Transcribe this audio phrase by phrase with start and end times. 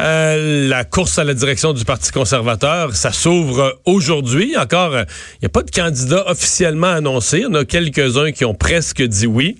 [0.00, 4.56] Euh, la course à la direction du Parti conservateur, ça s'ouvre aujourd'hui.
[4.56, 7.38] Encore, il n'y a pas de candidat officiellement annoncé.
[7.38, 9.58] Il y en a quelques-uns qui ont presque dit oui.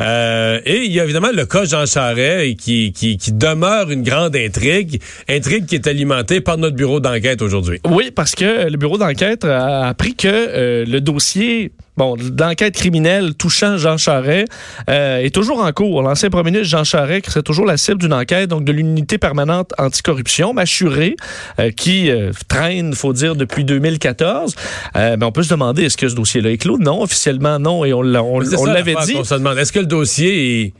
[0.00, 2.92] Euh, et il y a évidemment le cas Jean Charest qui,
[3.32, 5.02] demeure une grande intrigue.
[5.28, 7.80] Intrigue qui est alimentée par notre bureau d'enquête aujourd'hui.
[7.86, 13.34] Oui, parce que le bureau d'enquête a appris que euh, le dossier bon, l'enquête criminelle
[13.34, 14.48] touchant Jean Charest
[14.88, 16.02] euh, est toujours en cours.
[16.02, 19.18] L'ancien premier ministre Jean Charest qui serait toujours la cible d'une enquête donc de l'unité
[19.18, 21.16] permanente anticorruption, Machuré,
[21.58, 24.54] euh, qui euh, traîne, faut dire, depuis 2014.
[24.96, 26.78] Euh, mais on peut se demander est-ce que ce dossier-là est clos?
[26.78, 29.14] Non, officiellement non, et on, on, on l'avait dit.
[29.16, 30.74] On se demande est-ce que le dossier est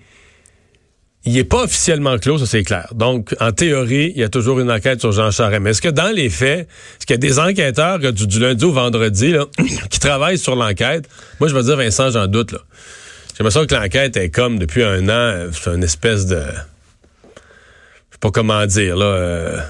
[1.25, 2.89] il n'est pas officiellement clos, ça c'est clair.
[2.95, 5.63] Donc, en théorie, il y a toujours une enquête sur Jean Charest.
[5.63, 8.65] Mais est-ce que dans les faits, est-ce qu'il y a des enquêteurs du, du lundi
[8.65, 9.47] au vendredi là,
[9.91, 11.09] qui travaillent sur l'enquête?
[11.39, 12.51] Moi, je veux dire, Vincent, j'en doute.
[12.51, 16.41] J'ai l'impression que l'enquête est comme depuis un an, c'est une espèce de...
[16.41, 19.07] Je sais pas comment dire, là...
[19.07, 19.61] Euh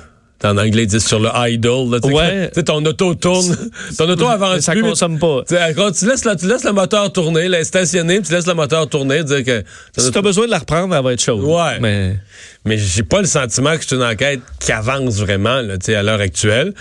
[0.44, 1.90] en anglais, ils disent sur le idle.
[1.90, 2.50] Là, ouais.
[2.64, 3.56] ton auto tourne,
[3.98, 4.82] ton auto avance ça plus.
[4.82, 5.42] consomme pas.
[5.46, 9.24] Tu laisses, tu laisses le moteur tourner, là, stationner, tu laisses le moteur tourner.
[9.24, 9.62] Dire que,
[9.96, 11.44] si tu as besoin de la reprendre, elle va être chaude.
[11.44, 11.78] Ouais.
[11.80, 12.16] Mais,
[12.64, 16.20] mais j'ai pas le sentiment que c'est une enquête qui avance vraiment là, à l'heure
[16.20, 16.72] actuelle,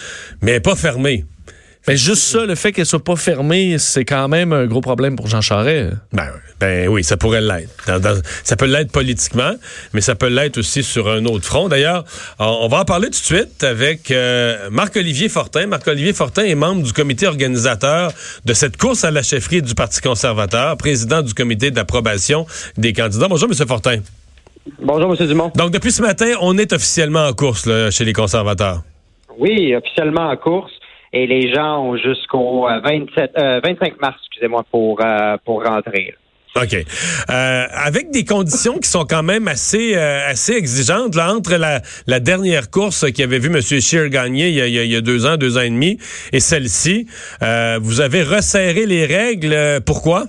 [0.42, 1.26] mais elle est pas fermée.
[1.88, 5.16] Mais juste ça, le fait qu'elle soit pas fermée, c'est quand même un gros problème
[5.16, 5.94] pour Jean Charest.
[6.14, 6.28] Ben,
[6.60, 7.72] ben oui, ça pourrait l'être.
[8.44, 9.54] Ça peut l'être politiquement,
[9.94, 11.70] mais ça peut l'être aussi sur un autre front.
[11.70, 12.06] D'ailleurs,
[12.38, 15.66] on va en parler tout de suite avec euh, Marc-Olivier Fortin.
[15.66, 18.12] Marc-Olivier Fortin est membre du comité organisateur
[18.46, 22.46] de cette course à la chefferie du Parti conservateur, président du comité d'approbation
[22.78, 23.28] des candidats.
[23.28, 23.68] Bonjour, M.
[23.68, 23.98] Fortin.
[24.80, 25.28] Bonjour, M.
[25.28, 25.52] Dumont.
[25.56, 28.84] Donc, depuis ce matin, on est officiellement en course là, chez les conservateurs.
[29.40, 30.72] Oui, officiellement en course
[31.14, 36.16] et les gens ont jusqu'au 27, euh, 25 mars, excusez-moi, pour, euh, pour rentrer.
[36.56, 36.74] OK.
[36.74, 41.80] Euh, avec des conditions qui sont quand même assez euh, assez exigeantes là, entre la,
[42.08, 43.62] la dernière course qui avait vu M.
[43.62, 45.98] Scheer gagner il y, a, il y, a, deux ans, deux ans et demi,
[46.34, 47.08] et celle-ci,
[47.42, 49.56] euh, vous avez resserré les règles.
[49.86, 50.26] Pourquoi?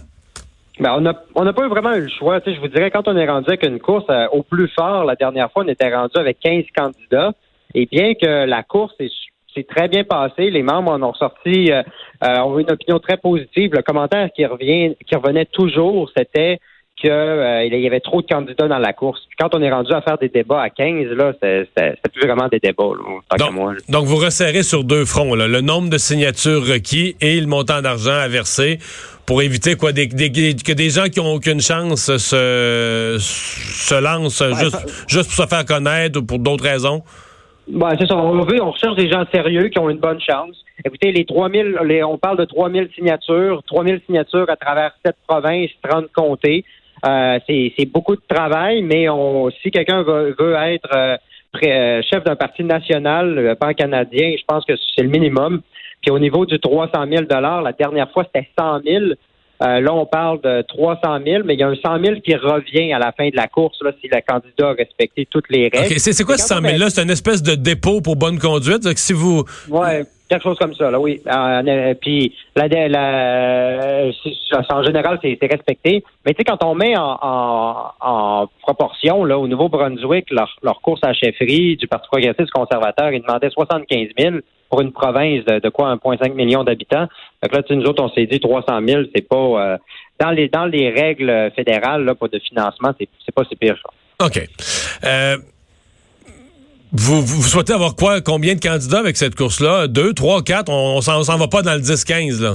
[0.78, 2.40] Ben, on n'a on a pas vraiment eu le choix.
[2.40, 5.04] Tu sais, je vous dirais, quand on est rendu avec une course au plus fort,
[5.04, 7.32] la dernière fois, on était rendu avec 15 candidats.
[7.74, 9.10] Et bien que la course est
[9.54, 10.50] c'est très bien passé.
[10.50, 11.82] Les membres en ont sorti, euh,
[12.24, 13.72] euh, ont eu une opinion très positive.
[13.74, 16.58] Le commentaire qui revient, qui revenait toujours, c'était
[16.96, 19.20] qu'il euh, y avait trop de candidats dans la course.
[19.28, 22.48] Puis quand on est rendu à faire des débats à 15, là, c'est plus vraiment
[22.48, 22.84] des débats.
[22.84, 27.16] Là, donc, moi, donc, vous resserrez sur deux fronts, là, le nombre de signatures requis
[27.20, 28.78] et le montant d'argent à verser
[29.26, 34.44] pour éviter quoi des, des, que des gens qui ont aucune chance se, se lancent
[34.60, 37.02] juste, juste pour se faire connaître ou pour d'autres raisons.
[37.68, 38.16] Ben, c'est ça.
[38.16, 40.56] On, veut, on recherche des gens sérieux qui ont une bonne chance.
[40.84, 45.70] Écoutez, les 3000, les, on parle de 3000 signatures, 3000 signatures à travers sept provinces,
[45.88, 46.64] 30 comtés.
[47.04, 51.16] Euh, c'est beaucoup de travail, mais on, si quelqu'un veut, veut, être euh,
[51.64, 55.62] euh chef d'un parti national, euh, pan-canadien, je pense que c'est le minimum.
[56.00, 59.04] Puis au niveau du 300 000 la dernière fois, c'était 100 000.
[59.62, 62.34] Euh, là, on parle de 300 000, mais il y a un 100 000 qui
[62.34, 65.68] revient à la fin de la course là, si le candidat a respecté toutes les
[65.72, 65.98] règles.
[66.00, 66.90] C'est quoi ce 100 000-là?
[66.90, 68.82] C'est une espèce de dépôt pour bonne conduite?
[68.98, 69.44] si vous...
[69.68, 71.20] Ouais, quelque chose comme ça, là, oui.
[71.26, 74.10] Euh, puis, la, la,
[74.70, 76.02] en général, c'est respecté.
[76.24, 80.80] Mais tu sais, quand on met en, en, en, proportion, là, au Nouveau-Brunswick, leur, leur
[80.80, 84.36] course à la chefferie du Parti progressiste conservateur, ils demandaient 75 000
[84.72, 87.06] pour une province de, de quoi 1,5 million d'habitants.
[87.42, 89.76] Donc là, nous autres, on s'est dit 300 000, c'est pas euh,
[90.18, 93.76] dans les dans les règles fédérales là, de financement, c'est c'est pas si pire.
[94.24, 94.48] OK.
[95.04, 95.36] Euh,
[96.90, 98.22] vous, vous, souhaitez avoir quoi?
[98.22, 99.88] Combien de candidats avec cette course-là?
[99.88, 100.70] Deux, trois, quatre?
[100.70, 102.54] On, on s'en va pas dans le 10-15, là?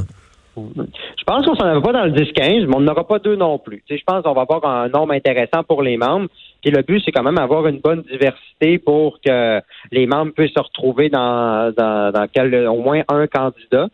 [0.58, 3.60] Je pense qu'on s'en va pas dans le 10-15, mais on n'aura pas deux non
[3.60, 3.84] plus.
[3.88, 6.30] je pense qu'on va avoir un nombre intéressant pour les membres.
[6.72, 9.62] Le but, c'est quand même avoir une bonne diversité pour que
[9.92, 13.88] les membres puissent se retrouver dans, dans, au moins un candidat.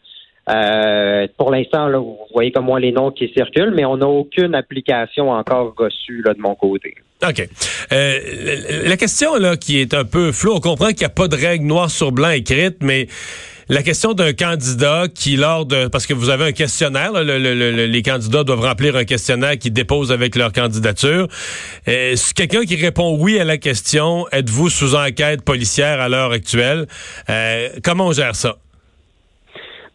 [0.49, 4.55] Euh, pour l'instant, vous voyez comme moi les noms qui circulent, mais on n'a aucune
[4.55, 6.95] application encore reçue de mon côté.
[7.27, 7.47] OK.
[7.93, 8.19] Euh,
[8.85, 11.37] la question là qui est un peu floue, on comprend qu'il n'y a pas de
[11.37, 13.07] règle noire sur blanc écrite, mais
[13.69, 15.87] la question d'un candidat qui, lors de...
[15.87, 19.05] Parce que vous avez un questionnaire, là, le- le- le- les candidats doivent remplir un
[19.05, 21.27] questionnaire qu'ils déposent avec leur candidature.
[21.87, 26.85] Si quelqu'un qui répond oui à la question, êtes-vous sous enquête policière à l'heure actuelle?
[27.29, 28.57] Euh, comment on gère ça?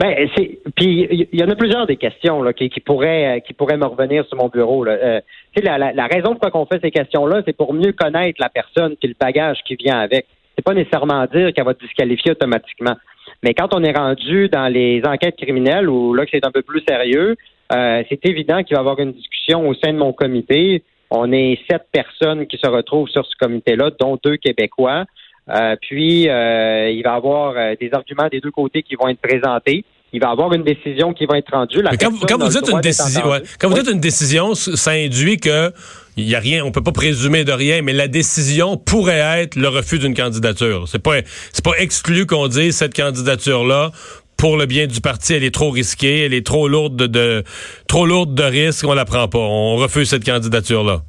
[0.00, 3.52] Ben, c'est puis il y, en a plusieurs des questions là, qui, pourraient euh, qui
[3.52, 4.84] pourraient me revenir sur mon bureau.
[4.84, 4.92] Là.
[4.92, 5.20] Euh,
[5.60, 9.08] la, la, raison pourquoi on fait ces questions-là, c'est pour mieux connaître la personne puis
[9.08, 10.26] le bagage qui vient avec.
[10.54, 12.96] C'est pas nécessairement dire qu'elle va te disqualifier automatiquement.
[13.43, 16.62] Mais quand on est rendu dans les enquêtes criminelles où là que c'est un peu
[16.62, 17.37] plus sérieux,
[17.73, 20.82] euh, c'est évident qu'il va y avoir une discussion au sein de mon comité.
[21.11, 25.05] On est sept personnes qui se retrouvent sur ce comité-là, dont deux Québécois.
[25.50, 29.20] Euh, puis, euh, il va y avoir des arguments des deux côtés qui vont être
[29.20, 29.85] présentés.
[30.12, 31.82] Il va y avoir une décision qui va être rendue.
[31.82, 33.43] La quand, quand vous dites une décision, entendue.
[33.43, 33.82] ouais, quand vous Oui.
[33.82, 35.72] dites une décision, ça induit que
[36.16, 39.55] il y a rien, on peut pas présumer de rien, mais la décision pourrait être
[39.56, 40.88] le refus d'une candidature.
[40.88, 41.16] C'est pas,
[41.52, 43.93] c'est pas exclu qu'on dise cette candidature-là.
[44.37, 47.44] Pour le bien du parti, elle est trop risquée, elle est trop lourde de, de
[47.88, 49.38] trop lourde de risques, on la prend pas.
[49.38, 51.02] On refuse cette candidature-là.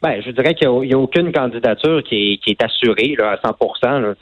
[0.00, 3.56] Ben, je dirais qu'il n'y a, aucune candidature qui est, assurée là, à 100
[4.00, 4.14] là.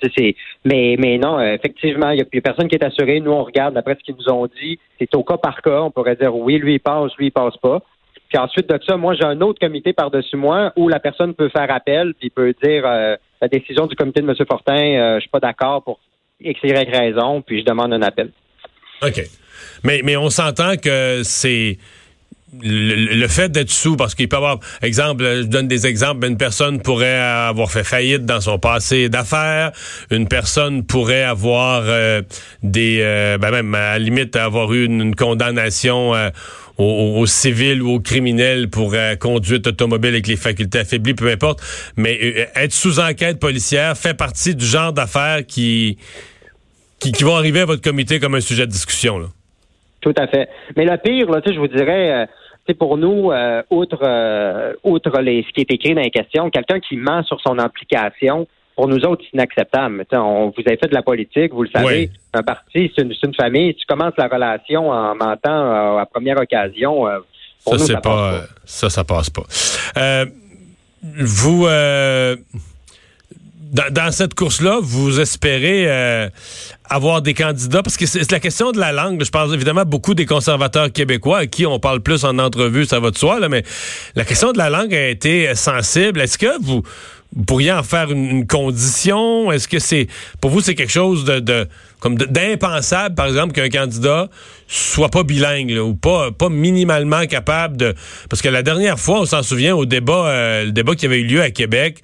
[0.65, 3.21] Mais, mais non, euh, effectivement, il n'y a, personne qui est assuré.
[3.21, 4.79] Nous, on regarde d'après ce qu'ils nous ont dit.
[4.99, 5.83] C'est au cas par cas.
[5.83, 7.83] On pourrait dire oui, lui, il passe, lui, il passe pas.
[8.29, 11.51] Puis ensuite de ça, moi, j'ai un autre comité par-dessus moi où la personne peut
[11.51, 14.35] faire appel puis peut dire euh, la décision du comité de M.
[14.49, 16.01] Fortin, euh, je suis pas d'accord pour
[16.41, 18.31] X, raison, puis je demande un appel.
[19.03, 19.21] OK.
[19.85, 21.79] Mais on s'entend que c'est
[22.63, 26.81] le, fait d'être sous, parce qu'il peut avoir, exemple, je donne des exemples, une personne
[26.81, 29.73] pourrait avoir fait faillite dans son passé d'affaires,
[30.11, 32.23] une personne pourrait avoir euh,
[32.63, 36.31] des, euh, ben même à la limite avoir eu une, condamnation euh,
[36.79, 41.31] au, au civil ou au criminel pour euh, conduite automobile avec les facultés affaiblies, peu
[41.31, 41.61] importe.
[41.97, 45.99] Mais euh, être sous enquête policière fait partie du genre d'affaires qui,
[46.99, 49.19] qui, vont arriver à votre comité comme un sujet de discussion.
[49.19, 49.27] Là.
[50.01, 50.49] Tout à fait.
[50.77, 52.27] Mais le pire, là, je vous dirais, euh,
[52.75, 56.81] pour nous, euh, outre, euh, outre les, ce qui est écrit dans les questions, quelqu'un
[56.81, 60.05] qui ment sur son implication, pour nous autres, c'est inacceptable.
[60.13, 61.87] On, vous avez fait de la politique, vous le savez.
[61.87, 62.11] Oui.
[62.35, 63.75] Un parti, c'est une, une famille.
[63.75, 67.07] Tu commences la relation en mentant euh, à première occasion.
[67.65, 68.33] pour Ça, nous, ça passe pas, pas.
[68.35, 69.45] euh, ça, ça passe pas.
[71.03, 71.67] Vous,
[73.73, 75.87] dans, dans cette course-là, vous espérez
[76.89, 79.23] avoir des candidats, parce que c'est la question de la langue.
[79.25, 83.01] Je parle évidemment beaucoup des conservateurs québécois à qui on parle plus en entrevue, ça
[83.01, 83.65] va de soi, là, mais
[84.15, 86.21] la question de la langue a été sensible.
[86.21, 86.83] Est-ce que vous,
[87.35, 89.51] vous pourriez en faire une, une condition?
[89.53, 90.07] Est-ce que c'est,
[90.41, 91.69] pour vous, c'est quelque chose de, de
[92.01, 94.29] comme d'impensable, par exemple, qu'un candidat
[94.69, 97.95] soit pas bilingue ou pas, pas minimalement capable de...
[98.29, 101.21] Parce que la dernière fois, on s'en souvient, au débat, euh, le débat qui avait
[101.21, 102.03] eu lieu à Québec,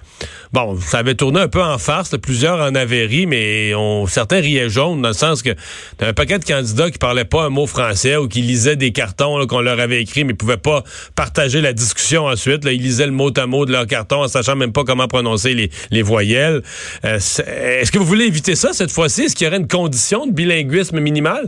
[0.53, 4.39] bon, ça avait tourné un peu en farce, plusieurs en avaient ri, mais on, certains
[4.39, 5.49] riaient jaune, dans le sens que
[5.97, 8.91] t'avais un paquet de candidats qui parlaient pas un mot français ou qui lisaient des
[8.91, 10.83] cartons qu'on leur avait écrits, mais pouvaient pas
[11.15, 12.63] partager la discussion ensuite.
[12.65, 15.53] Ils lisaient le mot à mot de leur carton en sachant même pas comment prononcer
[15.53, 16.61] les, les voyelles.
[17.03, 19.23] Euh, Est-ce que vous voulez éviter ça cette fois-ci?
[19.23, 21.43] Est-ce qu'il y aurait une condition de bilinguisme minimal?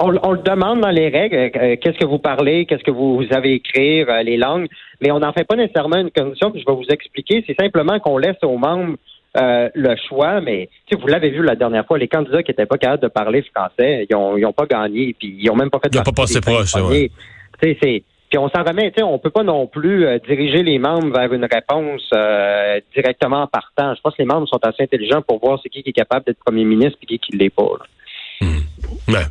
[0.00, 1.36] On, on le demande dans les règles.
[1.36, 4.68] euh, qu'est-ce que vous parlez, qu'est-ce que vous, vous avez écrire, euh, les langues,
[5.00, 6.50] mais on n'en fait pas nécessairement une condition.
[6.52, 7.42] Puis je vais vous expliquer.
[7.46, 8.96] C'est simplement qu'on laisse aux membres
[9.36, 10.40] euh, le choix.
[10.40, 13.42] Mais vous l'avez vu la dernière fois, les candidats qui n'étaient pas capables de parler
[13.54, 15.90] français, ils ont, ils ont pas gagné, puis ils ont même pas fait.
[15.92, 17.10] Ils ont pas passé proche, ouais.
[17.62, 20.78] c'est puis on s'en remet, tu sais, on peut pas non plus euh, diriger les
[20.78, 23.94] membres vers une réponse euh, directement en partant.
[23.94, 26.26] Je pense que les membres sont assez intelligents pour voir c'est qui qui est capable
[26.26, 27.62] d'être premier ministre et qui qui l'est pas.
[29.08, 29.24] Ouais.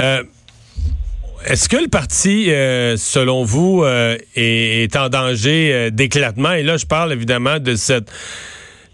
[0.00, 0.22] Euh,
[1.46, 6.52] Est-ce que le parti, euh, selon vous, euh, est, est en danger d'éclatement?
[6.52, 8.10] Et là, je parle évidemment de cette,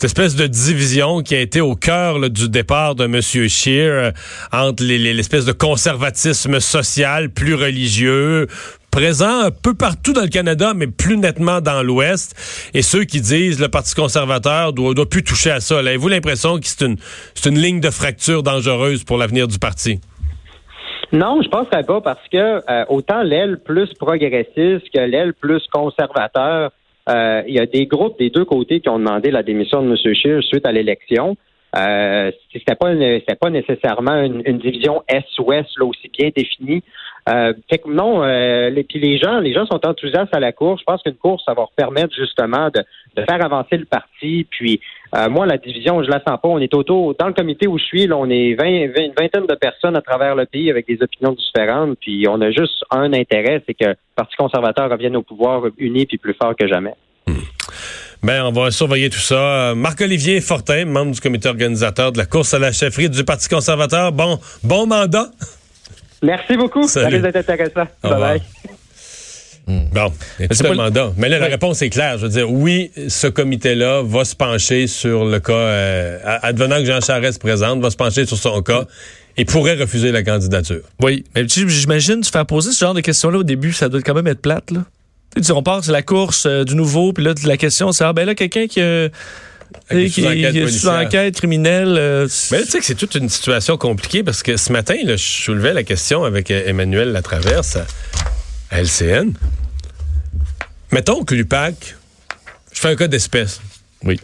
[0.02, 3.20] espèce de division qui a été au cœur du départ de M.
[3.48, 4.12] Scheer
[4.52, 8.46] entre les- les- l'espèce de conservatisme social plus religieux,
[8.90, 12.34] présent un peu partout dans le Canada, mais plus nettement dans l'Ouest,
[12.74, 15.78] et ceux qui disent le Parti conservateur doit, doit plus toucher à ça.
[15.78, 16.96] Avez-vous l'impression que c'est une,
[17.44, 20.00] une ligne de fracture dangereuse pour l'avenir du parti?
[21.12, 26.72] Non, je penserais pas parce que euh, autant l'aile plus progressiste que l'aile plus conservateur,
[27.08, 29.88] euh, il y a des groupes des deux côtés qui ont demandé la démission de
[29.88, 30.14] M.
[30.14, 31.36] Scheer suite à l'élection.
[31.76, 32.90] Euh, c'était pas
[33.40, 36.82] pas nécessairement une, division Est-Ouest là aussi bien définie.
[37.28, 40.52] Euh, fait que non, euh, les, puis les gens, les gens sont enthousiastes à la
[40.52, 40.80] course.
[40.80, 42.84] Je pense qu'une course, ça va permettre justement de,
[43.28, 44.46] faire avancer le parti.
[44.50, 44.80] Puis
[45.14, 46.48] euh, moi, la division, je la sens pas.
[46.48, 49.12] On est autour, dans le comité où je suis, là, on est 20, 20 une
[49.18, 51.98] vingtaine de personnes à travers le pays avec des opinions différentes.
[52.00, 56.06] Puis on a juste un intérêt, c'est que le Parti conservateur revienne au pouvoir uni
[56.06, 56.94] puis plus fort que jamais.
[58.22, 59.34] Ben, on va surveiller tout ça.
[59.36, 63.48] Euh, Marc-Olivier Fortin, membre du comité organisateur de la course à la chefferie du Parti
[63.48, 64.10] conservateur.
[64.12, 65.30] Bon, bon mandat.
[66.26, 66.86] Merci beaucoup.
[66.88, 67.86] Ça risque d'être intéressant.
[68.02, 68.42] Au Bye bye.
[69.68, 71.12] Bon, et tout c'est pas le- mandat.
[71.16, 72.18] Mais là, la réponse est claire.
[72.18, 76.84] Je veux dire, oui, ce comité-là va se pencher sur le cas, euh, advenant que
[76.84, 78.84] Jean Charest se présente, va se pencher sur son cas
[79.36, 80.82] et pourrait refuser la candidature.
[81.02, 84.02] Oui, mais tu- j'imagine se faire poser ce genre de questions-là au début, ça doit
[84.02, 84.84] quand même être plate, là.
[85.34, 88.04] Tu sais, on part, c'est la course euh, du nouveau, puis là, la question, c'est,
[88.04, 89.08] ah ben là, quelqu'un qui, euh,
[89.88, 91.96] Avec sous enquête criminelle.
[91.98, 95.16] euh, Mais tu sais que c'est toute une situation compliquée parce que ce matin, là,
[95.16, 97.86] je soulevais la question avec euh, Emmanuel Latraverse à,
[98.70, 99.32] à LCN.
[100.92, 101.96] Mettons que l'UPAC,
[102.72, 103.60] je fais un cas d'espèce.
[104.02, 104.20] Oui.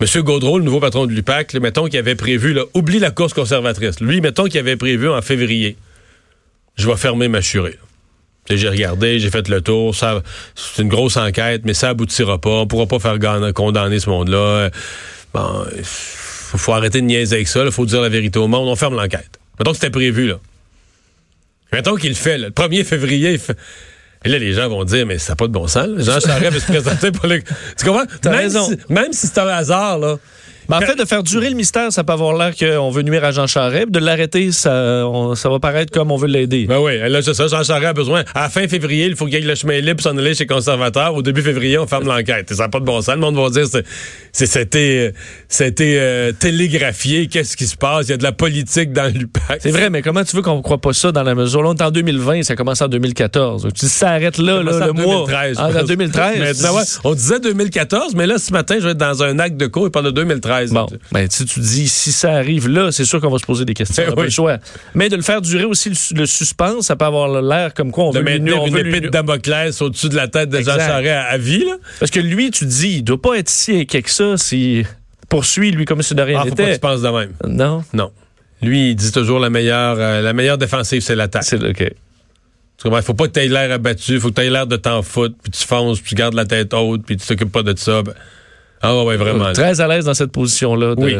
[0.00, 3.10] Monsieur Gaudreau, le nouveau patron de l'UPAC, là, mettons qu'il avait prévu, là, oublie la
[3.10, 4.00] course conservatrice.
[4.00, 5.76] Lui, mettons qu'il avait prévu en février,
[6.76, 7.78] je vais fermer ma churée.
[8.56, 9.94] J'ai regardé, j'ai fait le tour.
[9.94, 10.22] Ça,
[10.54, 12.50] c'est une grosse enquête, mais ça aboutira pas.
[12.50, 13.18] On pourra pas faire
[13.54, 14.70] condamner ce monde-là.
[15.34, 17.64] Bon, il faut, faut arrêter de niaiser avec ça.
[17.64, 18.68] Il faut dire la vérité au monde.
[18.68, 19.38] On ferme l'enquête.
[19.58, 20.36] Mettons que c'était prévu, là.
[21.72, 22.48] Mettons qu'il le fait, là.
[22.48, 23.56] Le 1er février, il fait-
[24.24, 25.86] Et là, les gens vont dire, mais ça n'a pas de bon sens.
[25.86, 26.02] là.
[26.02, 27.40] Jean Charest veut se présenter pour le...
[27.42, 28.04] Tu comprends?
[28.24, 28.68] Même raison.
[28.68, 30.18] Si, même si c'est un hasard, là.
[30.70, 33.24] Ben, en fait, de faire durer le mystère, ça peut avoir l'air qu'on veut nuire
[33.24, 33.84] à Jean Charest.
[33.84, 36.66] puis De l'arrêter, ça, on- ça va paraître comme on veut l'aider.
[36.68, 37.46] Ben oui, là, c'est ça.
[37.48, 38.22] Jean Charest a besoin.
[38.34, 40.34] À la fin février, il faut qu'il y ait le chemin libre pour s'en aller
[40.34, 41.14] chez les conservateurs.
[41.14, 42.52] Au début février, on ferme l'enquête.
[42.54, 43.14] Ça n'a pas de bon sens.
[43.14, 43.66] Le monde va dire,
[44.32, 45.12] c'est, c'était,
[45.48, 47.26] c'était euh, télégraphié.
[47.26, 48.06] Qu'est-ce qui se passe?
[48.08, 49.60] Il y a de la politique dans l'UPAC.
[49.60, 51.62] C'est vrai, mais comment tu veux qu'on ne croit pas ça dans la mesure?
[51.62, 53.66] Là, on est en 2020, ça commence en 2014.
[53.74, 55.24] Tu dis, ça arrête là, là, le mois.
[55.26, 55.84] 2013, Ah, en pense.
[55.86, 56.38] 2013.
[56.38, 59.56] Maintenant, ouais, on disait 2014, mais là, ce matin, je vais être dans un acte
[59.56, 60.59] de cours et parle de 2013.
[60.68, 63.64] Bon, ben, si tu dis, si ça arrive là, c'est sûr qu'on va se poser
[63.64, 64.04] des questions.
[64.08, 64.26] On a pas oui.
[64.26, 64.58] le choix.
[64.94, 67.90] Mais de le faire durer aussi le, su- le suspense, ça peut avoir l'air comme
[67.90, 70.58] quoi on de veut maintenir on une épée de Damoclès au-dessus de la tête de
[70.60, 70.76] Jean.
[70.76, 71.76] Charest à, à vie, là.
[71.98, 74.86] Parce que lui, tu dis, il doit pas être si inquiet que ça s'il
[75.28, 76.74] poursuit, lui, comme si de rien Ah, faut pas que n'était.
[76.74, 77.32] tu penses de même.
[77.46, 77.84] Non?
[77.92, 78.10] Non.
[78.62, 81.44] Lui, il dit toujours la meilleure, euh, la meilleure défensive, c'est l'attaque.
[81.44, 81.92] C'est OK.
[82.84, 84.76] Il faut pas que tu aies l'air abattu, il faut que tu aies l'air de
[84.76, 87.62] t'en foutre, puis tu fonces, puis tu gardes la tête haute, puis tu t'occupes pas
[87.62, 88.02] de ça.
[88.02, 88.14] Ben,
[88.82, 89.44] Ah ouais, vraiment.
[89.48, 89.52] là.
[89.52, 90.94] Très à l'aise dans cette position-là.
[90.94, 91.16] de- Oui.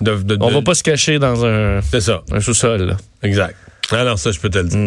[0.00, 1.80] De- de- On va pas se cacher dans un,
[2.40, 2.96] sous-sol.
[3.22, 3.56] exact.
[3.92, 4.78] Non, ça, je peux te le dire.